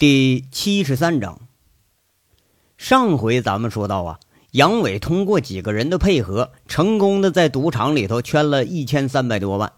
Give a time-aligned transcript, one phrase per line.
[0.00, 1.40] 第七十三章，
[2.76, 4.20] 上回咱们说到啊，
[4.52, 9.72] 杨伟通过几个人的配合，成功的在赌场里头圈了一千三百多万。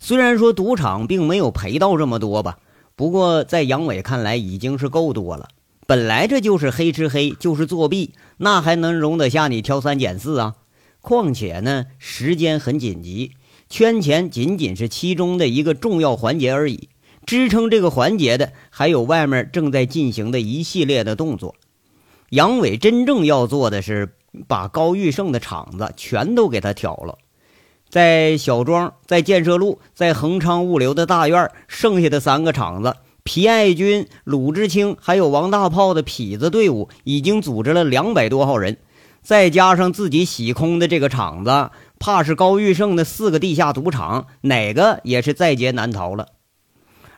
[0.00, 2.60] 虽然说赌场并没有赔到这么多吧，
[2.96, 5.50] 不过在杨伟看来已经是够多了。
[5.86, 10.54] 本来这就是黑吃黑，就是作弊，那还能容得下你挑三拣四啊？
[11.02, 13.32] 况且呢，时间很紧急，
[13.68, 16.88] 圈钱仅仅是其中的一个重要环节而已。
[17.26, 21.56] 支撑这个环节的，还有外面正在进行的一系列的动作。
[22.30, 24.14] 杨伟真正要做的是
[24.46, 27.18] 把高玉胜的场子全都给他挑了，
[27.88, 38.76] 在小庄、在建设路、在恒昌物流的大院，剩下的三个厂子，皮爱军、鲁智清还有王大炮的痞子队伍已经组织了两百多号人，
[39.22, 46.28] 再加上自己洗空的这个厂子，怕是高玉胜的四个地下赌场哪个也是在劫难逃了。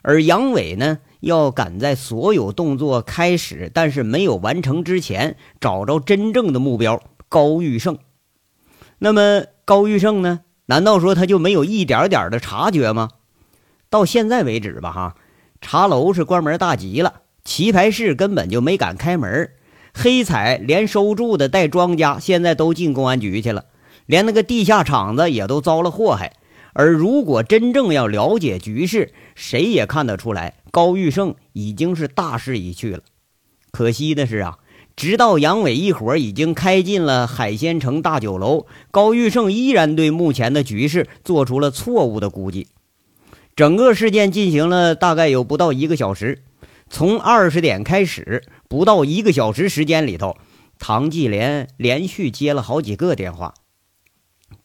[0.03, 7.99] 而杨伟呢，要赶在所有动作开始但是没有完成之前，找着真正的目标高玉胜。
[8.99, 10.41] 那么高玉胜呢？
[10.67, 13.11] 难道说他就没有一点点的察觉吗？
[13.89, 15.15] 到现在为止吧，哈，
[15.61, 19.51] 茶楼是关门大吉了，棋牌室根本就没敢开门，
[19.93, 23.65] 黑彩连收住的带庄家现在都进公安局去了，
[24.07, 26.35] 连那个地下场子也都遭了祸害。
[26.73, 33.01] 而如果真正要了解局势，谁也看得出来，高玉胜已经是大势已去了。
[33.71, 34.59] 可惜的是啊，
[34.97, 42.69] 直到杨伟一伙已经开进了海鲜城大酒楼，高玉胜依然对目前的局势做出了错误的估计。
[43.57, 46.43] 整个事件进行了大概有不到一个小时，
[46.89, 50.37] 从二十点开始，不到一个小时时间里头，
[50.79, 53.55] 唐继莲连续接了好几个电话。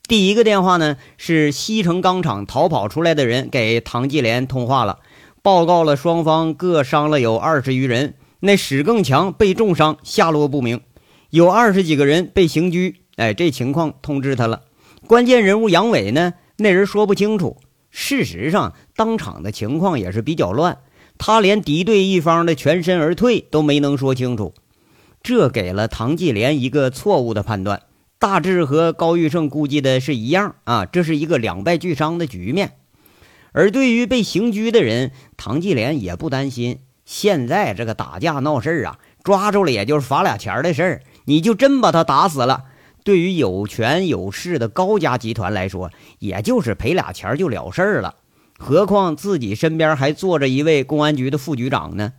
[0.08, 5.00] 第一个电话呢，是西城钢厂逃跑出来的人给唐继莲通话了，
[5.46, 10.82] 报告了双方各伤了有二十余人，那史更强被重伤，下落不明，
[11.30, 13.04] 有二十几个人被刑拘。
[13.18, 14.64] 哎，这情况通知他了。
[15.06, 17.58] 关键人物杨伟呢，那人说不清楚。
[17.92, 20.80] 事实上，当场的情况也是比较乱，
[21.20, 24.56] 他连敌对一方的全身而退都没能说清楚，
[25.22, 27.84] 这给了唐继莲一个错误的判断。
[28.18, 32.72] 大致和高玉胜估计的是一样啊，这是一个两败俱伤的局面。
[33.56, 36.80] 而对于被刑拘的人，唐继莲也不担心。
[37.06, 41.02] 现在这个打架闹事儿啊，抓住了也就是罚俩钱的事儿。
[41.24, 42.66] 你就真把他打死了，
[43.06, 45.90] 对于有权有势的高家集团来说，
[46.20, 48.16] 也就是赔俩钱就了事儿了。
[48.58, 52.12] 何况自己身边还坐着一位公安局的副局长呢。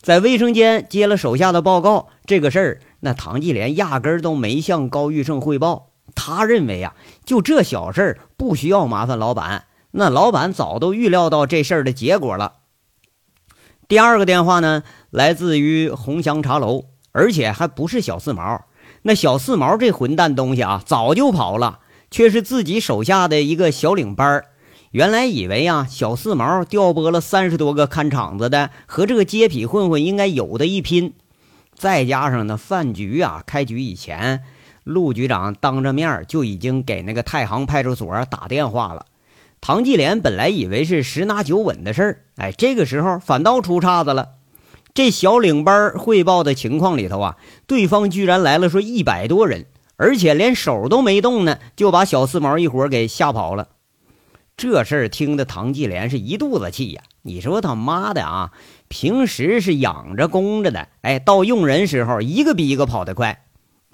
[0.00, 2.80] 在卫生间接了手下的报告，这个事儿。
[3.00, 9.64] 那唐继莲压根儿都没向高玉胜汇报，他认为呀，就这小事儿不需要麻烦老板。
[9.98, 12.52] 那老板早都预料到这事儿的结果了。
[13.88, 18.66] 第二个电话呢，来自于红祥茶楼，而且还不是小四毛。
[19.02, 21.78] 那小四毛这混蛋东西啊，早就跑了，
[22.10, 24.44] 却是自己手下的一个小领班。
[24.90, 31.14] 原来以为啊，小四毛调拨了三十多个看场子的，和这个街痞混混应该有的一拼。
[31.74, 34.42] 再加上那饭局啊，开局以前，
[34.84, 39.06] 陆局长当着面就已经给那个太行派出所打电话了。
[39.66, 44.34] 唐继莲本来以为是十拿九稳的事儿，哎，这个时候反倒出岔子了。
[44.94, 49.66] 这小领班汇报的情况里头啊，对方居然来了说一百多人，
[49.96, 53.70] 而且连手都没动呢，就把小四毛一伙给吓跑了。
[54.56, 57.02] 这事儿听得唐继莲是一肚子气呀！
[57.22, 58.52] 你说他妈的啊！
[58.86, 63.45] 平时是养着供着的，哎，到用人时候一个比一个跑得快。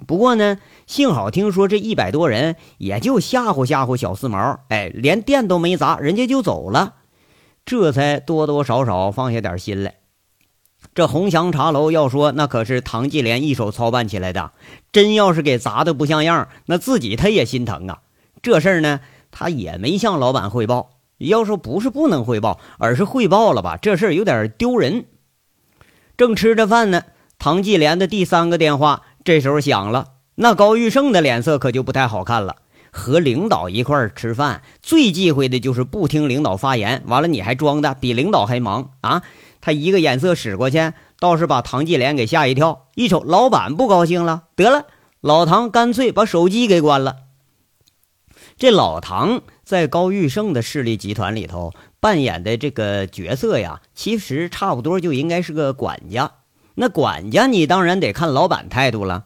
[0.05, 6.95] 不过呢，幸好听说这一百多人也就吓唬吓唬小四毛，哎，连店都没砸，人家就走了，
[7.65, 9.95] 这才多多少少放下点心来。
[10.93, 14.51] 这红祥茶楼要说那可是唐继莲一手操办起来的，
[14.91, 18.01] 真要是给砸的不像样，那自己他也心疼啊。
[18.41, 18.99] 这事儿呢，
[19.31, 20.89] 他也没向老板汇报。
[21.19, 25.05] 要说不是不能汇报，而是汇报了吧，这事儿有点丢人。
[26.17, 27.03] 正吃着饭呢，
[27.39, 30.07] 唐继莲的第三个电话这时候响了。
[30.35, 32.57] 那高玉胜的脸色可就不太好看了。
[32.91, 37.01] 和领导一块儿吃饭，最忌讳的就是不听领导发言。
[37.07, 39.23] 完了，你还装的比领导还忙啊？
[39.61, 42.87] 他一个眼色使过去，倒是把唐继莲给吓一跳。
[42.93, 44.85] 一瞅老板不高兴了，得了，
[45.21, 47.17] 老唐干脆把手机给关了。
[48.57, 49.41] 这老唐。
[49.63, 51.71] 在高玉胜的势力集团里头
[52.01, 56.29] 扮演的这个角色呀，其实差不多就应该是个管家。
[56.75, 59.25] 那管家你当然得看老板态度了。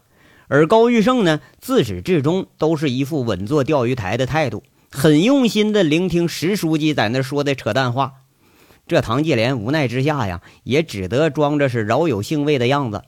[0.49, 8.13] 而高玉胜呢，自始至终都是一副稳坐钓鱼台的态度，很用心的聆听石书记在那说的扯淡话。
[8.87, 13.03] 这唐继莲无奈之下呀，也只得装着是饶有兴味的样子。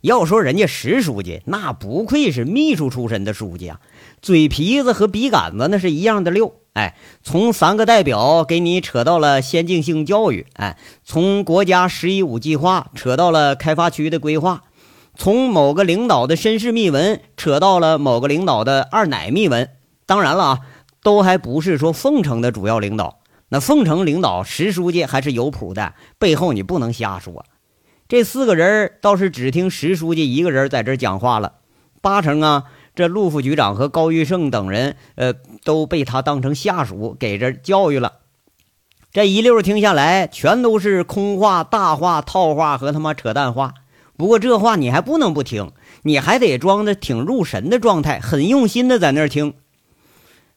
[0.00, 3.80] 要说人家石书记，那不愧是秘书出身的书记啊，
[4.22, 6.54] 嘴皮子和笔杆子那是一样的溜。
[6.74, 14.64] 哎，从三个代表给你扯到了先进性教育，哎，从国家“十一五”计划扯到了开发区的规划，
[15.16, 19.70] 从某个领导的身世秘闻扯到了某个领导的二奶秘闻。
[20.04, 20.58] 当然了啊，
[21.02, 23.20] 都还不是说凤城的主要领导。
[23.50, 27.44] 那凤城领导石书记还是有谱的，背后你不能瞎说。
[28.08, 31.52] 这四个人倒是只听石书记一个人在这讲话了，
[32.02, 38.12] 八成啊，这陆副局长和高玉胜等人，呃，都被他当成下属给这教育了。
[39.12, 43.74] 这一溜听下来，全都是空话、大话、套话和他妈扯淡话。
[44.16, 49.54] 不过这话你还不能不听，你还得装的挺入神的状态，很用心的在那儿听。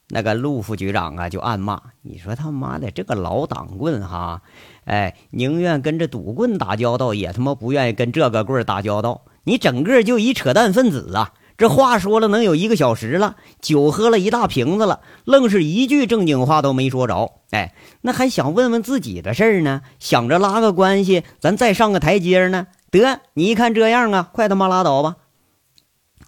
[0.10, 4.42] 那个陆副局长啊，就暗骂：“你说他妈的这个老党棍哈，
[4.86, 9.25] 哎，宁愿跟这赌棍打交道，也他妈不愿意跟这个棍打交道。
[9.44, 11.33] 你整个就一扯淡分子啊！
[11.57, 17.33] 这话说了能有一个小时了，酒喝了一大瓶子了，愣是一句正经话都没说着。
[17.50, 22.68] 哎，那还想问问自己的事儿呢，想着拉个关系，咱再上个台阶呢。
[22.92, 25.15] 得，你一看这样啊，快他妈拉倒吧！”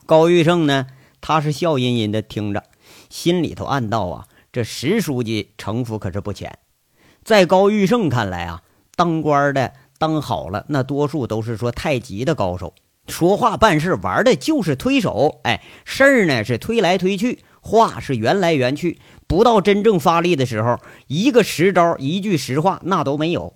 [0.08, 0.88] 高玉胜呢，
[1.22, 2.64] 他是笑吟吟的听着。
[3.10, 6.58] 心里头暗道啊，这石书记城府可是不浅。
[7.24, 8.64] 在高玉胜看来啊，
[8.96, 12.74] 当官的当好了，那多数都是说太极的高手，
[13.10, 15.42] 说话办事玩的就是推手。
[15.44, 23.54] 哎，事儿呢是推来推去，话是圆来圆去，不到真正发力的时候，一个实招、一句实话那都没有。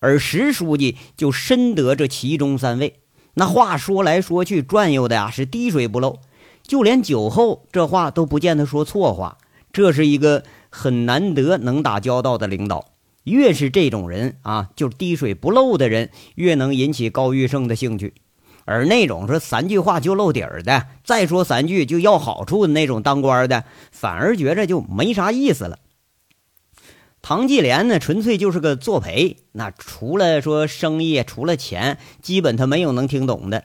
[0.00, 3.00] 而石书记就深得这其中三位，
[3.34, 6.18] 那话说来说去，转悠的呀是滴水不漏。
[6.62, 9.38] 就连酒后这话都不见他说错话，
[9.72, 12.86] 这是一个很难得能打交道的领导。
[13.24, 18.12] 越是这种人啊，就滴水不漏的人，越能引起高玉胜的兴趣。
[18.64, 25.78] 而那种说三句话就露底儿的，再说三句就要好处的那种当官的，反而觉着就没啥意思了。
[27.22, 33.64] 唐继莲呢，纯粹就是个作陪，那除了说生意，除了钱，基本他没有能听懂的。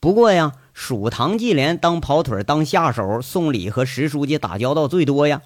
[0.00, 0.52] 不过呀。
[0.78, 5.40] 属唐继莲当跑腿、当下手、送礼和石书记打交道最多呀。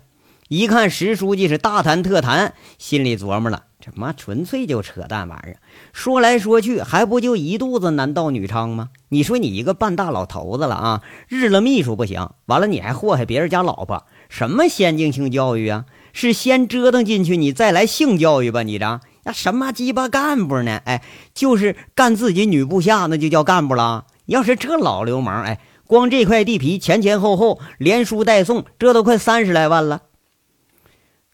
[0.48, 5.56] 一看石书记是大谈特谈，心里琢磨了：这妈纯粹就扯淡玩意儿。
[5.92, 8.90] 说来说去，还不就一肚子男盗女娼吗？
[9.08, 15.86] 你说你一个半大老头子了啊，日了秘书不行，完了你还祸害别人家老婆，什么先进性教育啊？
[16.12, 18.62] 是先折腾进去，你再来性教育吧？
[18.62, 20.80] 你这那什么鸡巴干部呢？
[20.84, 21.02] 哎，
[21.34, 24.06] 就是干自己女部下，那就叫干部了。
[24.26, 30.02] 要是这老流氓，哎，光这块地皮前前后后连输带送，这都快三十来万了。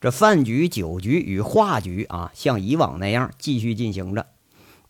[0.06, 4.26] 这饭局、酒局与话局啊，像以往那样继续进行着。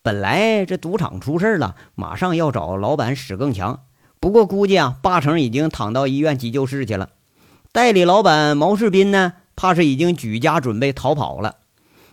[0.02, 3.80] 本来这赌场出事了，马上要找老板史更强，
[4.20, 7.08] 不过估计啊，八成已经躺到医院急救室去了。
[7.72, 11.54] 代理老板毛世斌呢，怕是已经举家准备逃跑了。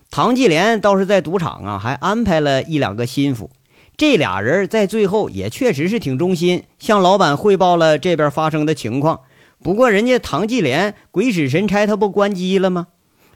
[0.09, 3.49] 唐继莲倒是在赌场啊，还安排了一两个心腹。
[3.97, 9.19] 这俩人在最后也确实是挺忠心，向老板汇报了这边发生的情况。
[9.61, 12.87] 不过人家唐继莲鬼使神差，他不关机了吗？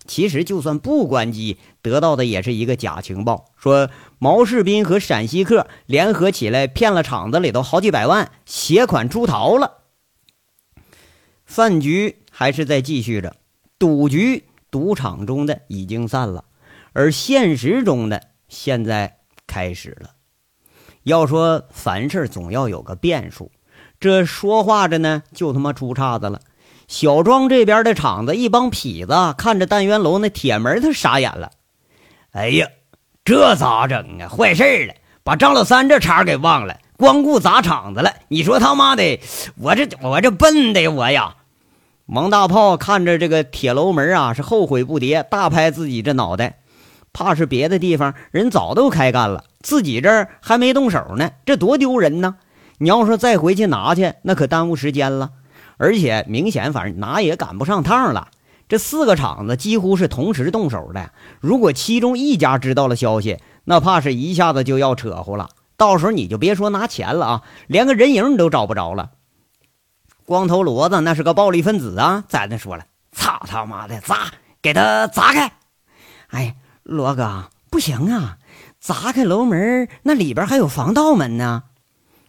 [0.07, 9.83] 其实就算不关机，得到的也是一个假情报，说毛世斌和陕西客联合起来骗了厂子里头好几百万，携款出逃了。
[11.45, 13.35] 饭局还是在继续着，
[13.77, 16.45] 赌局赌场中的已经散了，
[16.93, 20.11] 而现实中的现在开始了。
[21.03, 23.51] 要说凡事总要有个变数，
[23.99, 26.41] 这说话着呢，就他妈出岔子了。
[26.87, 31.51] 小庄这边的厂子一帮痞子看着单元楼那铁门，他傻眼了。
[32.31, 32.67] 哎呀，
[33.25, 34.29] 这咋整啊？
[34.29, 38.13] 坏事了，把张老三这茬给忘了，光顾砸场子了。
[38.29, 39.19] 你说他妈的，
[39.57, 41.35] 我这我这笨的我呀！
[42.05, 46.59] 王大炮看着这个铁楼门啊，是后悔不迭，大拍自己这脑袋。
[47.11, 52.37] 怕是别的地方人早都开干了，自己这儿还没动手呢，这多丢人呢！
[52.77, 55.31] 你要说再回去拿去，那可耽误时间了，
[55.77, 58.29] 而且明显反正哪也赶不上趟了。
[58.67, 65.49] 这四个厂子几乎是同时动手的，如果其中一家知道了消息，那怕是一下子就要扯乎了。
[65.77, 69.11] 到时候你就别说拿钱了啊，连个人影你都找不着了。
[70.25, 74.31] 光头骡子那是个暴力分子啊，在那说了：“操他妈的，砸，
[74.61, 75.53] 给他砸开！”
[76.29, 76.55] 哎。
[76.89, 78.37] 罗哥，不行啊！
[78.79, 81.63] 砸开楼门，那里边还有防盗门呢。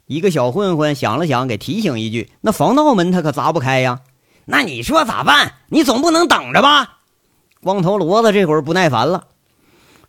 [0.08, 4.00] 一个小混混想了想，给提醒一句：“那防盗门他可砸不开呀。”
[4.46, 5.52] 那你说咋办？
[5.68, 6.98] 你总不能等着吧？
[7.62, 9.26] 光头骡子这会儿不耐烦了。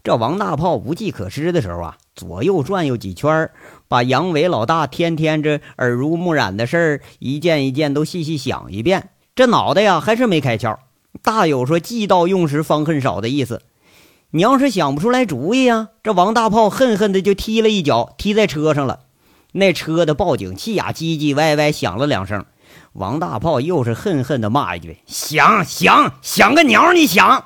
[0.02, 3.50] 这王大炮无计可施的时候啊，左右转悠几圈，
[3.90, 10.78] 把杨伟老大天天这耳濡目染的事儿一件一件都细细想一遍，这脑袋呀还是没开窍，
[11.22, 13.62] 大有说计到用时方恨少的意思。
[14.32, 19.02] 你要是想不出来主意呀，这王大炮恨恨的就踢了一脚，踢在车上了。
[19.52, 22.46] 那车的报警器呀，唧唧歪歪响了两声。
[22.94, 26.94] 王大炮又是恨恨的骂一句：“响响响个鸟！
[26.94, 27.46] 你响！”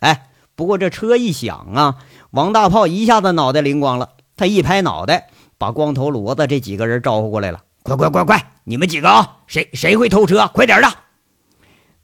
[0.00, 1.96] 哎，不过这车一响啊，
[2.30, 10.50] 王大炮一下子脑袋灵光了，他一拍脑袋，把光头骡子这几个人招呼过来了：“快快快快，你们几个啊，谁谁会偷车？
[10.52, 10.88] 快点的！”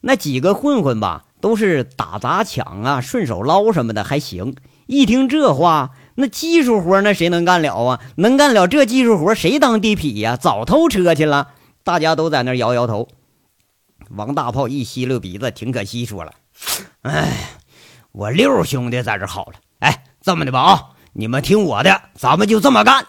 [0.01, 1.23] 那几个混混吧。
[1.41, 4.55] 都是打砸抢啊，顺手捞什么的还行。
[4.87, 8.01] 一听这话，那技术活那谁能干了啊？
[8.15, 10.37] 能干了这技术活，谁当地痞呀？
[10.37, 11.49] 早偷车去了。
[11.83, 13.07] 大家都在那摇摇头。
[14.09, 16.33] 王大炮一吸溜鼻子，挺可惜，说了
[17.03, 17.31] ：“哎，
[18.11, 19.53] 我六兄弟在这好了。
[19.79, 23.05] 哎，这么的吧啊，你们听我的，咱们就这么干。”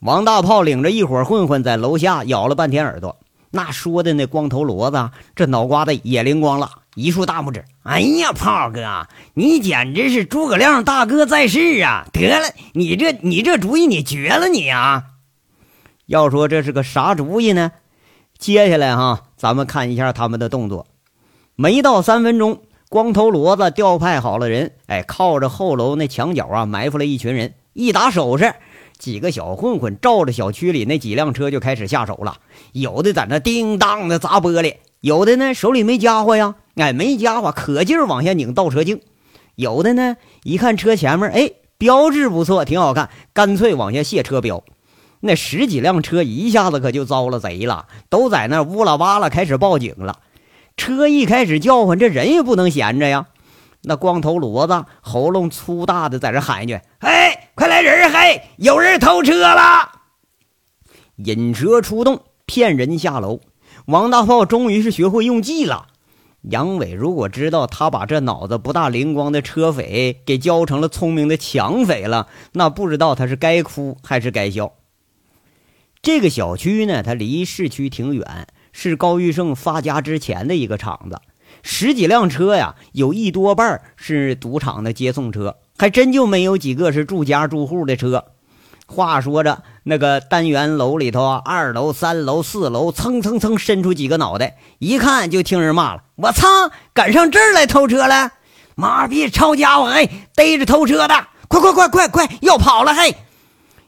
[0.00, 3.18] 王大炮领着一伙混混在楼下咬了半天耳朵，
[3.50, 6.70] 那说的那光头骡子，这脑瓜子也灵光了。
[6.94, 12.06] 一竖大拇指，哎呀，炮哥，你简直是诸葛亮大哥在世啊！
[12.12, 15.04] 得了，你这你这主意你绝了你啊！
[16.04, 17.72] 要说这是个啥主意呢？
[18.38, 20.86] 接下来哈，咱们看一下他们的动作。
[21.54, 27.54] 没到三分钟，光头骡子调派好了人，哎，靠着后楼那墙角啊，埋伏了一群人。
[27.72, 28.54] 一打手势，
[28.98, 32.36] 几个小混混照着小区里那几辆车就开始下手了。
[32.72, 36.54] 有的在那叮当的砸玻璃，有的呢手里没家伙呀。
[36.76, 39.02] 哎，没家伙，可劲儿往下拧倒车镜。
[39.56, 44.64] 有的呢，一看车前面，哎，标志不错，挺好看，干脆往下卸车标。
[45.20, 50.20] 那十几辆车一下子可就遭了贼了，都在那呜啦哇啦开始报警了。
[50.76, 53.26] 车一开始叫唤，这人也不能闲着呀。
[53.82, 58.10] 那光头骡子喉咙粗大的在这喊一句：“嘿，快来人！
[58.10, 59.90] 嘿，有人偷车了！”
[61.16, 63.40] 引蛇出洞，骗人下楼。
[63.86, 65.88] 王大炮终于是学会用计了。
[66.42, 74.72] 杨伟如果知道他把这脑子不大灵光的车匪给教成了聪明的抢匪了，那不知道他是该哭还是该笑。
[76.02, 81.20] 这个小区呢，它离市区挺远，是高玉胜发家之前的一个厂子。
[81.62, 88.31] 十几辆车呀，有一多半是赌场的接送车，还真就没有几个是住家住户的车。
[88.92, 89.64] 话说着。
[89.84, 96.46] 那个单元楼里头，二楼、三楼、四楼，蹭蹭蹭伸出几个脑袋，一看就听人骂了：“我操，
[96.94, 98.30] 赶上这儿来偷车了！
[98.76, 103.16] 妈逼，抄家伙，哎，逮着偷车的，快快快快快，要跑了，嘿！”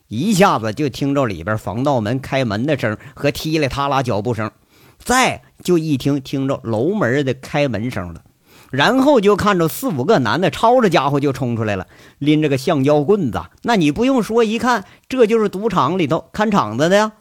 [0.08, 4.50] 一下子就听着里边防盗门开门的声和踢里踏拉脚步声，
[4.98, 8.20] 再就一听听着楼门的开门声了。
[8.74, 11.86] 然后就看着四五个男的抄着家伙就冲出来了，
[12.18, 13.40] 拎着个橡胶棍子。
[13.62, 17.12] 那你不用说，一看这就是赌场里头看场子的呀。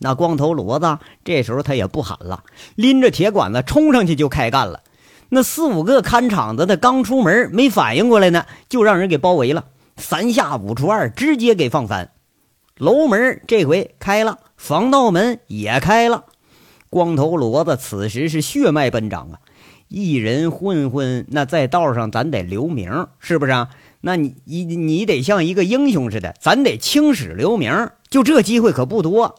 [0.00, 2.44] 那光头骡子这时候他也不喊了，
[2.74, 4.80] 拎着铁管子冲上去就开干了。
[5.28, 9.66] 那四五个看场子的刚出门没反应过来呢，就让人给包围了。
[9.96, 12.10] 三下五除二，直接给放翻。
[12.76, 16.24] 楼门这回开了，防盗门也开了。
[16.90, 19.38] 光头骡子此时是血脉奔张啊。
[19.94, 23.70] 一人混混，那在道上咱得留名，是不是啊？
[24.00, 27.90] 那你你你得像一个英雄似的，咱得青史留名。
[28.10, 29.36] 就这机会可不多。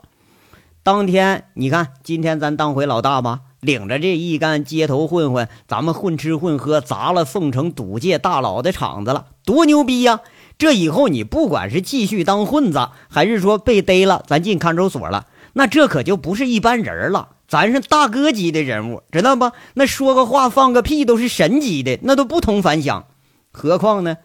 [0.81, 10.21] 当天你看，今天咱当回老大吧，领着这一干街头混混，咱们混吃混喝，砸了凤城赌界大佬的场子了，多牛逼呀！
[10.57, 17.34] 这以后你不管是继续当混子，还是说被逮了，咱进看守所了，那这可就不是一般人了。
[17.47, 19.51] 咱是大哥级的人物，知道不？
[19.75, 23.05] 那说个话、放个屁都是神级的，那都不同凡响。
[23.51, 24.17] 何况呢？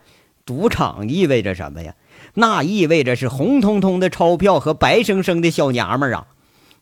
[0.46, 1.94] 赌场意味着什么呀？
[2.34, 6.26] 那意味着是红彤彤的钞票和白生生的小娘们啊！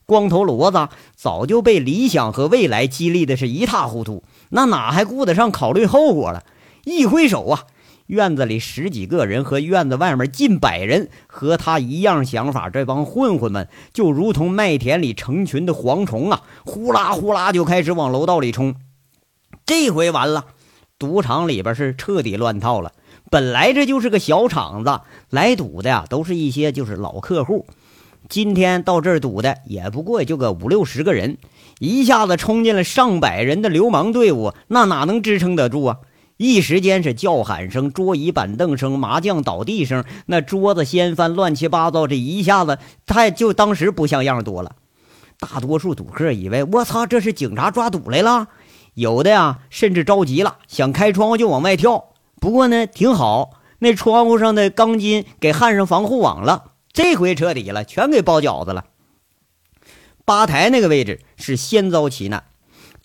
[0.05, 6.43] 光头骡子早就被理想和未来激励的是一塌糊涂，那哪还顾得上考虑后果了？
[6.85, 7.63] 一挥手啊！
[8.09, 18.73] 院子里十几个人和院子外面近百人和他一样想法，这帮混混们就如同麦田里成群的蝗虫啊，呼啦呼啦就开始往楼道里冲。
[19.63, 20.45] 这回完了，
[20.97, 22.93] 赌场里边是彻底乱套了。
[23.29, 27.67] 本来这就是个小场子，来赌的呀都是一些就是老客户。
[28.27, 31.37] 今天到这儿赌的也不过也就个五六十个人，
[31.77, 35.99] 一下子冲进了上百人的流氓队伍，那哪能支撑得住啊？
[36.39, 44.77] 一时间是叫喊声、桌椅板凳声、麻将倒地声，那桌子掀翻、乱七八糟，这一下子他就当时不像样多了。
[45.37, 48.47] 大多数赌客以为我操，这是警察抓赌来了，
[48.93, 52.13] 有的呀甚至着急了，想开窗户就往外跳。
[52.39, 58.85] 不过呢挺好，那窗户上的钢筋给焊上防护网了，这回彻底了，全给包饺子了。
[60.23, 62.45] 吧台那个位置是先遭其难，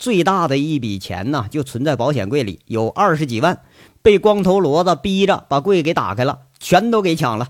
[0.05, 3.61] 最大的一笔钱呢就存在保险柜里，有二十几万，
[4.03, 7.47] 被光头骡子逼着把柜给打开了，全都给抢了。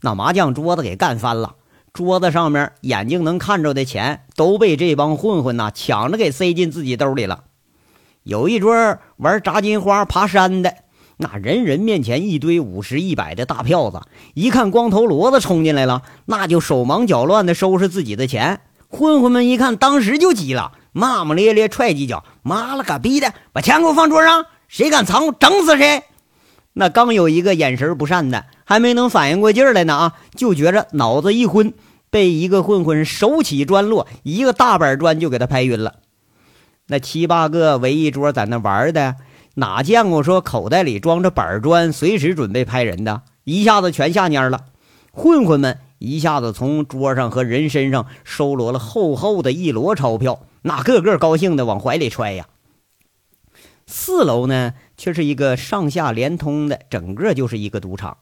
[0.00, 1.56] 那麻将桌子给干翻了，
[1.92, 7.44] 桌子上面眼睛能看着的钱都被这帮混混呐抢着给塞进自己兜里了。
[8.22, 8.74] 有一桌
[9.18, 10.76] 玩炸金花、爬山的，
[11.18, 14.00] 那人人面前一堆五十、一百的大票子，
[14.32, 18.62] 一看光头骡子冲进来了，那就手忙脚乱的收拾自己的钱。
[18.88, 24.46] 混混们一看，当时就急了，骂骂咧咧，踹几脚，妈了个逼的，把钱给我放桌上！
[24.66, 26.02] 谁敢藏，整死谁！
[26.72, 31.74] 那刚有一个眼神不善的，还没能反应过劲来呢啊，就觉着脑子一昏，
[32.10, 35.96] 被一个混混手起砖落，一个大板砖就给他拍晕了。
[36.86, 39.16] 那七八个围一桌在那玩的，
[39.54, 44.62] 哪见过说口袋里装着板砖，随时准备拍人的，一下子全吓蔫了。
[45.12, 45.78] 混混们。
[46.00, 52.46] 一下子从桌上和人身上收罗了厚厚的一摞钞票，那个个高兴的往怀里揣呀。
[53.86, 58.18] 四楼呢，却是一个上下连通的，整个就是一个赌场。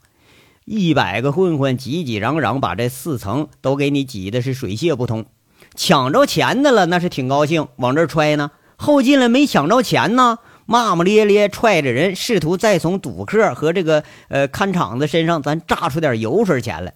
[0.64, 5.26] 一百个混混挤挤嚷嚷，把这四层都给你挤的是水泄不通。
[5.74, 8.50] 抢着钱的了，那是挺高兴，往这揣呢。
[8.76, 16.94] 后进来没抢着钱呢，骂骂咧咧，踹着人，试图再从赌客和这个呃看场子身上咱榨出点油水钱来。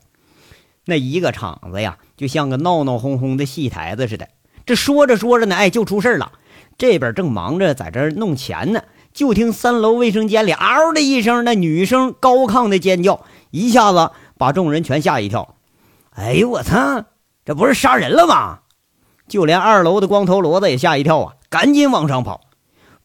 [0.84, 4.28] 那一个场子呀，就像个闹闹哄哄的戏台子似的。
[4.64, 6.32] 这说着说着呢，哎，就出事了。
[6.78, 15.54] 这边正忙着在这弄钱呢，就听三楼卫生间里嗷的一声，那女生高亢的尖叫，一下子把众人全吓一跳。
[16.10, 17.04] 哎呦我操，
[17.44, 18.60] 这不是杀人了吗？
[19.28, 22.40] 就连二楼的光头骡子也吓一跳啊，赶紧往上跑。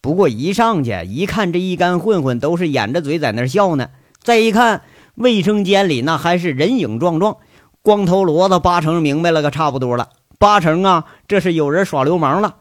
[0.00, 3.88] 不过一上去一看，这一干混混都是掩着嘴在那笑呢。
[4.22, 4.82] 再一看
[5.14, 7.36] 卫生间里，那还是人影幢幢。
[7.82, 10.08] 光头骡子八成明白了个差不多了，
[10.38, 12.56] 八成啊，这是有人耍流氓了。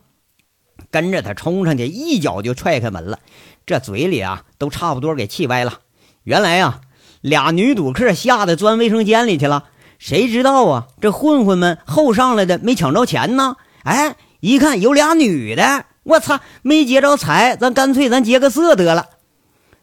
[0.90, 3.20] 跟着他冲上去，一脚就踹开门了，
[3.66, 5.80] 这嘴里啊都差不多给气歪了。
[6.24, 6.82] 原来啊，
[7.22, 9.66] 俩女赌客吓得钻卫生间里去了。
[10.00, 13.58] 谁知道啊，这混混们后上来的没抢着钱呢。
[13.84, 19.08] 哎，一看有俩女的，我操，没劫着财，咱干脆咱劫个色得了。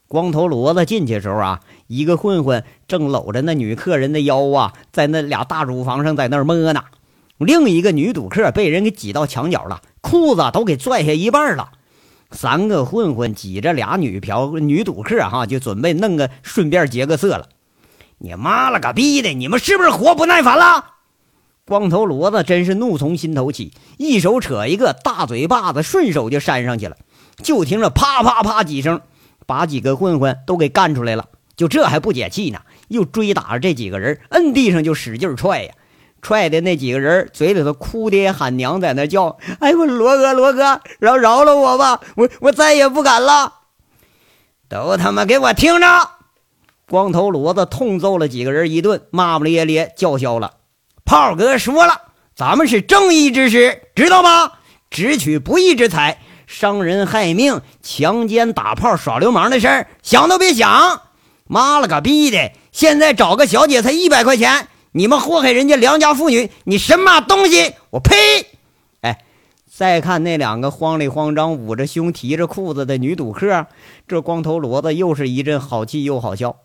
[0.08, 1.60] 光头骡子进去的时候啊。
[1.86, 6.82] 一个混混正搂着那女客人的腰啊，在那俩大乳房上在那儿摸呢。
[7.38, 11.70] 另一个女赌客被人给挤到墙角了，裤子都给拽下一半了。
[12.30, 17.48] 三个混混挤着俩女嫖女赌客，哈，就准备弄个顺便劫个色了。
[18.18, 19.34] 你妈了个逼的！
[19.34, 20.92] 你们是不是活不耐烦了？
[21.66, 26.96] 光头骡子真是怒从心头起，一手扯一个大嘴巴子，顺手就扇上去了。
[27.42, 29.00] 就听着啪啪啪几声，
[29.46, 31.26] 把几个混混都给干出来了。
[31.56, 35.74] 就这还不解气呢，又追打着这几个人，摁地上就使劲踹呀，
[36.24, 43.52] 踹的那几个人嘴里头哭爹喊娘，在那叫：“哎呦，罗哥，罗哥，饶饶了我吧，我我再也不敢了。”
[44.68, 45.86] 都他妈给我听着！
[46.88, 50.54] 光头骡子痛揍了几个人一顿，骂骂咧咧叫嚣了
[51.04, 52.00] ：“炮哥说了，
[52.34, 54.52] 咱们是正义之师，知道吗？
[54.90, 61.02] 只取不义之财，伤人害命、强奸打炮、耍流氓的事儿，想都别想。”
[61.46, 62.52] 妈了个逼的！
[62.72, 67.74] 现在找个小姐才一百块钱，你们祸害人家良家妇女，你什么东西？
[67.90, 68.12] 我呸！
[69.00, 69.24] 哎，
[69.68, 73.66] 再看那两个慌里慌张、捂着胸、提着裤子的女赌客，
[74.06, 76.58] 这光头骡子又是一阵好气又好笑。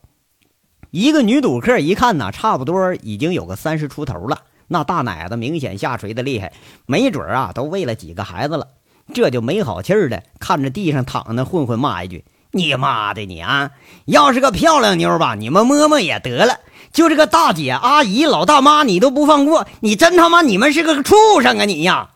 [0.92, 6.54] 一个女赌客一看呐，差不多已经有个三十出头了，那大奶子明显下垂的厉害，
[6.86, 8.68] 没准啊都喂了几个孩子了，
[9.12, 12.24] 这就没好气儿的看着地上躺的混混骂一句。
[12.52, 13.72] 你妈的你啊！
[14.06, 16.60] 要是个漂亮妞吧，你们摸摸也得了。
[16.92, 22.10] 就这个大姐、阿姨、老大妈，你都不放过，你真他妈你们是个畜生啊你呀！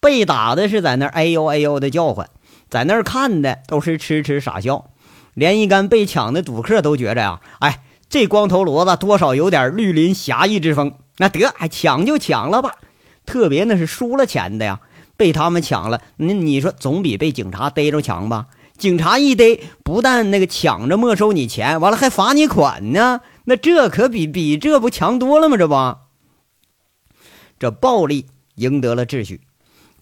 [0.00, 2.28] 被打的是在那哎呦哎呦的叫唤，
[2.70, 4.86] 在那看的都是痴痴傻笑，
[5.34, 10.94] 连一干被抢的赌客都觉着呀，哎，这光头骡子多少有点绿林侠义之风。
[11.18, 12.76] 那得，哎，抢就抢了吧，
[13.24, 14.80] 特别那是输了钱的呀，
[15.16, 18.46] 被他们抢了，那你说总比被警察逮着强吧？
[18.78, 23.20] 警察一逮，不但那个抢着没收你钱，完了还罚你款呢。
[23.48, 25.56] 那这可比比这不强多了吗？
[25.56, 25.74] 这不，
[27.60, 29.40] 这暴力赢得了秩序。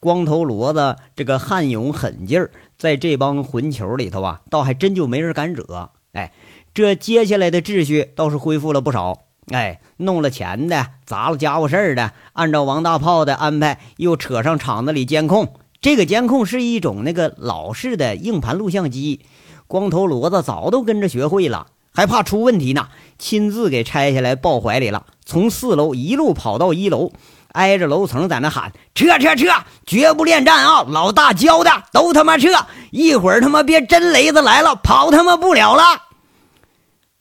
[0.00, 5.90] 光头骡子这个悍勇狠劲儿，在这帮混球里头啊，倒还真就没人敢惹。
[6.12, 6.32] 哎，
[6.72, 9.24] 这接下来的秩序倒是恢复了不少。
[9.48, 15.52] 哎，弄了钱的，砸了家伙事儿的，按照王大炮的安排，又扯上厂子里监控。
[15.82, 19.20] 这个监控是一种那个老式的硬盘录像机，
[19.66, 25.06] 光头骡子早都跟着学会了，还怕出问题呢，亲自给拆下来抱怀里了。
[25.24, 27.12] 从四楼一路跑到一楼，
[27.52, 29.46] 挨着楼层在那喊：“撤撤撤，
[29.86, 30.84] 绝不恋战啊！
[30.88, 32.48] 老大教的，都他妈撤！
[32.90, 35.82] 一会儿他妈别真雷子来了，跑他妈不了了。”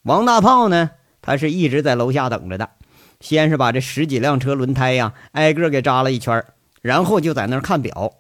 [0.02, 0.90] 王大炮呢，
[1.22, 2.72] 他是一直在楼下等着的，
[3.22, 6.44] 先是把这十几辆车轮胎呀挨个给扎了一圈，
[6.82, 8.14] 然后就在那看表，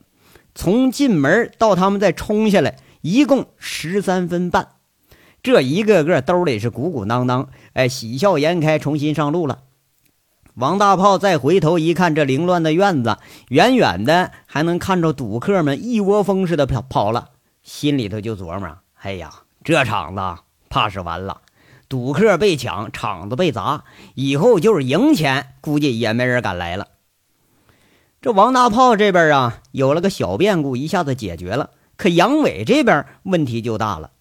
[0.54, 4.68] 从进门到他们再冲下来，一共十三分半。
[5.44, 9.60] 这一个个兜里是鼓鼓囊囊，哎，喜笑颜开，重新上路了。
[10.54, 13.18] 王大炮再回头一看，这凌乱的院子，
[13.50, 19.34] 远远的还能看着赌客们一窝蜂似的跑跑了，心里头就琢磨：哎呀，
[19.66, 21.42] 这场子怕是完了，
[21.90, 23.84] 赌客被抢，场子被砸，
[24.16, 26.88] 以后就是赢钱，估计也没人敢来了。
[28.22, 31.72] 这王大炮这边啊，有了个小变故，一下子解决了。
[31.98, 34.12] 可杨伟这边问题就大了。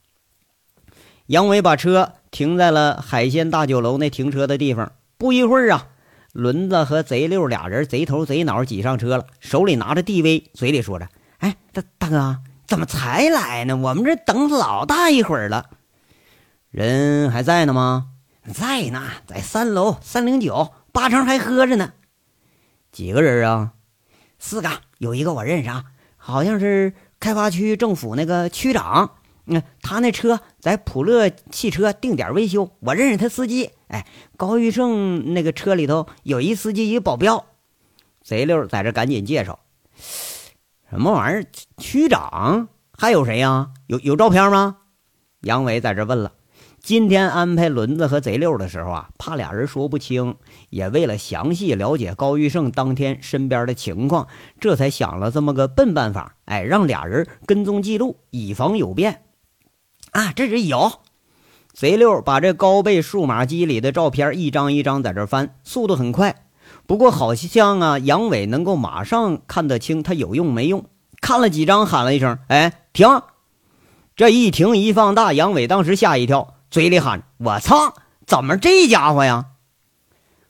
[1.33, 5.89] 杨伟把车停在了海鲜大酒楼那停车的地方，不一会儿啊。
[6.35, 11.09] 轮子和贼六俩人贼头贼脑挤上车了，手里拿着 DV，嘴里说着
[11.41, 13.79] ：“哎，大大哥，怎么才来呢？
[13.79, 15.71] 我们这等老大一会儿了。
[16.71, 18.09] 人还在呢吗？
[18.53, 21.95] 在呢，在三楼三零九，八成还喝着呢。
[22.91, 23.73] 几个人啊？
[24.39, 24.69] 四个，
[24.99, 25.85] 有一个我认识啊，
[26.19, 29.13] 好像是开发区政府那个区长。”
[29.45, 33.71] 那他那车在普乐汽车定点维修，我认识他司机。
[33.89, 37.45] 哎，高玉胜那个车里头有一司机，一保镖。
[38.23, 39.59] 贼溜在这赶紧介绍，
[40.89, 41.47] 什么玩意儿？
[41.79, 43.71] 区长还有谁呀？
[43.89, 44.77] 有有照片吗？
[45.41, 46.33] 杨伟在这问了。
[46.81, 50.37] 今天安排轮子和贼溜的时候啊，怕俩人说不清，
[50.71, 54.29] 也为了详细了解高玉胜当天身边的情况，
[54.61, 56.37] 这才想了这么个笨办法。
[56.45, 59.23] 哎，让俩人跟踪记录，以防有变。
[60.13, 61.01] 啊，这是有
[61.73, 66.45] 贼六把这高倍数码机里的照片一张一张在这翻，速度很快。
[66.87, 70.85] 不过好像啊，杨伟能够马上看得清他有用没用。
[71.23, 73.09] 看了几张，喊了一声：“哎，停！”
[74.15, 77.95] 这一停一放大，杨伟当时吓一跳，嘴里喊：“我操，
[78.27, 79.47] 怎么这家伙呀？”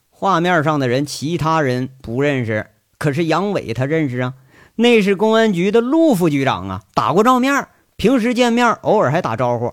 [0.09, 4.33] 画面上的人，其他人不认识，可是杨伟他认识啊，
[4.75, 7.69] 那是公安局的陆副局长啊，打过照面。
[8.03, 9.71] 平时见面，偶尔还打招呼。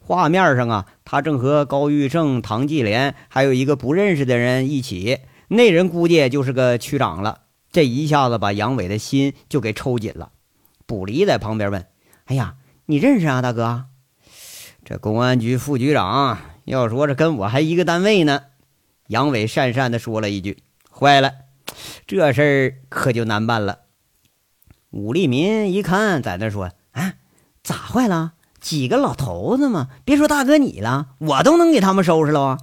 [0.00, 5.20] 画面上啊，他正和高玉胜、唐继莲还有一个不认识的人一起。
[5.46, 7.42] 那人估计就是个区长了。
[7.70, 10.32] 这一下子把杨伟的心就给抽紧了。
[10.84, 11.86] 卜离在旁边问
[12.26, 12.56] ：“哎呀，
[12.86, 13.84] 你认识啊，大哥？
[14.84, 18.46] 这公安局副局长，要说这跟我还一个单位呢。”
[19.06, 21.30] 杨伟讪讪地说了一句：“坏了，
[22.08, 23.82] 这事儿可就难办了。”
[24.90, 27.12] 武立民一看，在那说：“啊。”
[27.62, 28.32] 咋坏了？
[28.60, 32.58] 几个老头子嘛，别说大哥你了，我都能给他们收拾了啊！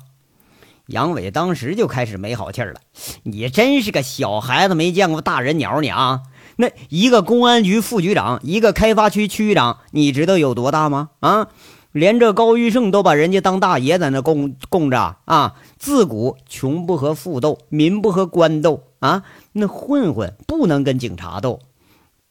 [0.86, 2.81] 杨伟当时就开始没好气儿了。
[3.23, 6.21] 你真是个小孩子，没见过大人鸟你啊！
[6.57, 11.10] 那一个公安局副局长，一个开发区区长，你知道有多大吗？
[11.19, 11.47] 啊，
[11.91, 15.55] 连这高玉胜都把人家当大爷在那供供着啊！
[15.77, 19.23] 自古穷不和富斗，民不和官斗啊！
[19.53, 21.60] 那混混不能跟警察斗，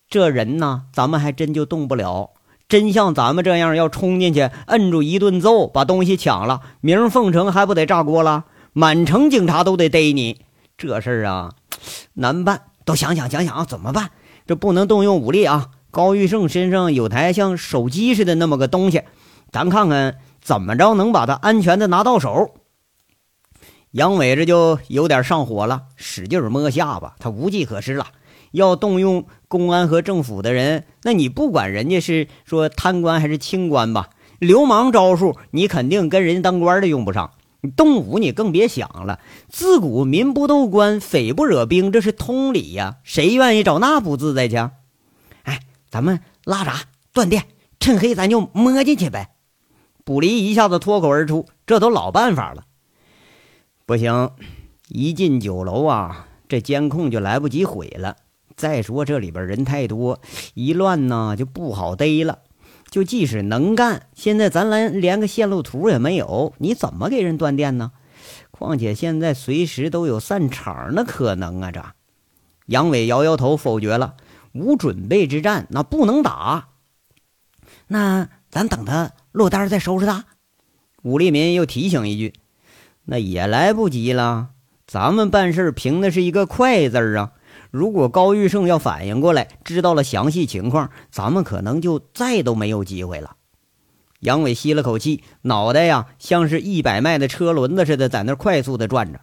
[0.08, 2.30] 这人呢，咱们还真就动不了。
[2.68, 8.44] 真像咱们这样要冲进去摁住一顿揍，把东西抢了，明儿凤城还不得炸锅了？
[8.72, 10.40] 满城警察都得逮你，
[10.76, 11.52] 这事儿啊
[12.14, 12.62] 难办。
[12.84, 14.10] 都想想想想啊，怎么办？
[14.46, 15.70] 这不能动用武力啊！
[15.90, 19.02] 高玉胜身上有台像手机似的那么个东西，
[19.50, 22.54] 咱看看怎么着能把他安全的拿到手。
[23.90, 28.06] 杨伟这就有点上火了，使劲摸下巴，他无计可施了。
[28.56, 37.32] 要动用公安和政府的人，那你不管人家是说贪官还是清官吧，流氓招数你肯定跟人家当官的用不上。
[37.60, 39.20] 你动武你更别想了。
[39.48, 42.96] 自古民不斗官，匪不惹兵，这是通理呀。
[43.04, 44.56] 谁愿意找那不自在去？
[45.42, 47.44] 哎，咱们拉闸断电，
[47.78, 49.30] 趁黑咱就摸进去呗。
[50.04, 52.64] 卜离一下子脱口而出：“这都老办法了。”
[53.84, 54.30] 不行，
[54.88, 58.16] 一进酒楼啊，这监控就来不及毁了。
[58.56, 60.20] 再说这里边人太多，
[60.54, 62.38] 一乱呢就不好逮了。
[62.90, 67.92] 就即使能干，现在咱连连个线路图也没有，你怎么给人断电呢？
[68.50, 71.70] 况且现在随时都有散场的可能啊！
[71.70, 71.84] 这
[72.66, 74.14] 杨伟摇摇头否决了，
[74.52, 76.68] 无准备之战那不能打。
[77.88, 80.24] 那咱等他落单再收拾他。
[81.02, 82.32] 武立民又提醒一句
[83.04, 84.48] ：“那也来不及了，
[84.86, 87.32] 咱们办事凭的是一个快字啊。”
[87.76, 93.36] 如果高玉胜要反应过来，知道了详细情况，咱们可能就再都没有机会了。
[94.20, 99.20] 杨伟吸了口气，脑袋呀像是一百迈的车轮子似的，在那快速的转着。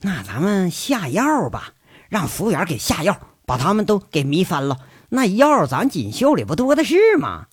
[0.00, 1.74] 那咱们下药吧，
[2.08, 4.78] 让服务员给下药，把他们都给迷翻了。
[5.10, 7.48] 那药咱锦绣里不多的是吗？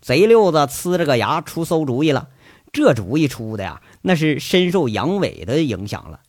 [0.00, 2.28] 贼溜子呲着个牙出馊主意了。
[2.70, 6.20] 这主意出的呀，那是深受杨伟的影响了。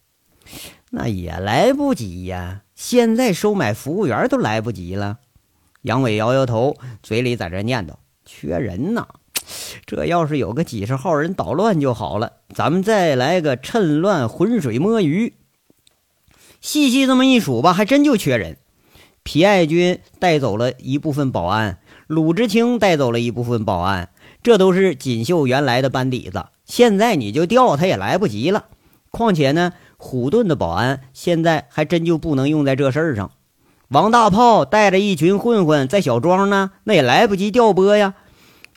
[0.90, 5.18] 那也来不及呀，现在收买服务员都来不及了。
[5.82, 9.06] 杨伟摇摇头，嘴里在这念叨：“缺人呐！
[9.86, 15.34] 这要是有个几十号人捣乱就好了，咱们再来个趁乱浑水摸鱼。”
[16.62, 18.56] 细细这么一数吧，还真就缺人。
[19.24, 24.10] 皮爱军带走了一部分保安，鲁智清带走了一部分保安，
[24.42, 26.46] 这都是锦绣原来的班底子。
[26.64, 28.68] 现在你就调他也来不及了。
[29.12, 33.32] 况且呢，虎盾的保安现在还真就不能用在这事儿上。
[33.90, 38.14] 王大炮带着一群混混在小庄呢，那也来不及调拨呀。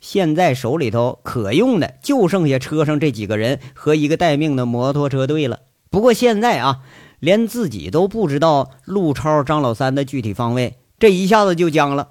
[0.01, 5.59] 现在手里头可用的就剩下车上这几个人和一个待命的摩托车队了。
[5.89, 6.81] 不过现在啊，
[7.19, 12.09] 连自己都不知道陆超、张老三的具体方位，这一下子就僵了。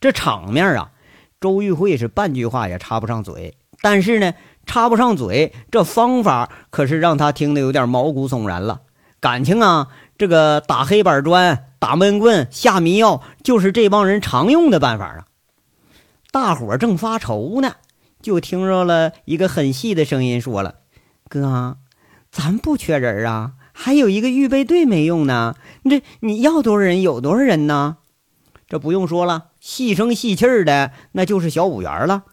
[0.00, 0.90] 这场面啊，
[1.40, 3.54] 周玉慧是半句话也插不上嘴。
[3.82, 4.34] 但是呢，
[4.70, 8.82] 插不上嘴，这方法可是让他听得有点毛骨悚然了。
[9.18, 11.64] 感情啊，这个打黑板砖。
[11.80, 15.24] 打闷棍、下迷药，就是这帮人常用的办法啊！
[16.30, 17.76] 大伙正发愁呢，
[18.20, 20.74] 就听着了一个很细的声音说了
[21.26, 21.78] ：“哥，
[22.30, 25.54] 咱不缺人啊，还有一个预备队没用呢。
[25.88, 27.96] 这你要多少人有多少人呢？
[28.68, 32.24] 这不用说了，细声细气的那就是小五元了。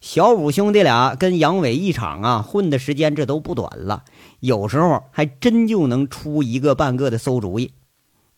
[0.00, 4.04] 小五兄弟俩跟杨伟一场啊，混的时间这都不短了，
[4.40, 7.72] 有时候还真就能出一个半个的馊主意。”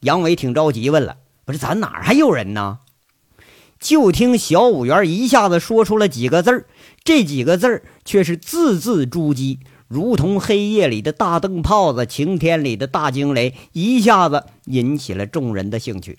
[0.01, 2.81] 杨伟挺着急，问了：“不是咱哪还有人呢？”
[3.79, 6.67] 就听小五元一下子说出了几个字儿，
[7.05, 16.19] 这几个字儿却是字字珠玑，如同黑夜里的大灯泡子，晴天里的大惊雷，一下子引起了众人的兴趣。